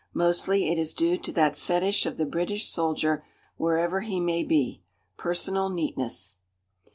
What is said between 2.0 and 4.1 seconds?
of the British soldier wherever